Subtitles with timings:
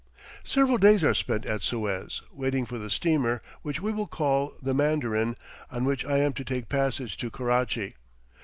[0.43, 4.73] Several days are spent at Suez, waiting for the steamer which we will call the
[4.73, 5.37] Mandarin,
[5.69, 7.93] on which I am to take passage to Karachi.